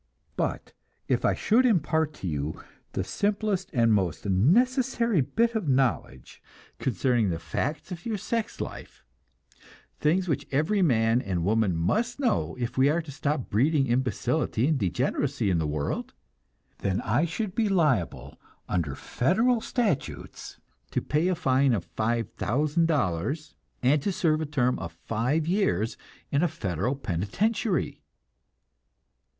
But 0.35 0.73
if 1.07 1.23
I 1.23 1.35
should 1.35 1.63
impart 1.63 2.15
to 2.15 2.27
you 2.27 2.59
the 2.93 3.03
simplest 3.03 3.69
and 3.71 3.93
most 3.93 4.25
necessary 4.25 5.21
bit 5.21 5.53
of 5.53 5.69
knowledge 5.69 6.41
concerning 6.79 7.29
the 7.29 7.37
facts 7.37 7.91
of 7.91 8.03
your 8.03 8.17
sex 8.17 8.59
life 8.59 9.05
things 9.99 10.27
which 10.27 10.47
every 10.49 10.81
man 10.81 11.21
and 11.21 11.43
woman 11.45 11.75
must 11.77 12.19
know 12.19 12.55
if 12.59 12.79
we 12.79 12.89
are 12.89 13.03
to 13.03 13.11
stop 13.11 13.51
breeding 13.51 13.85
imbecility 13.85 14.65
and 14.67 14.79
degeneracy 14.79 15.51
in 15.51 15.59
the 15.59 15.67
world 15.67 16.15
then 16.79 16.99
I 17.01 17.25
should 17.25 17.53
be 17.53 17.69
liable, 17.69 18.39
under 18.67 18.95
federal 18.95 19.61
statutes, 19.61 20.59
to 20.89 21.01
pay 21.03 21.27
a 21.27 21.35
fine 21.35 21.73
of 21.73 21.95
$5,000, 21.95 23.53
and 23.83 24.01
to 24.01 24.11
serve 24.11 24.41
a 24.41 24.47
term 24.47 24.79
of 24.79 24.97
five 25.05 25.45
years 25.45 25.95
in 26.31 26.41
a 26.41 26.47
federal 26.47 26.95
penitentiary. 26.95 28.01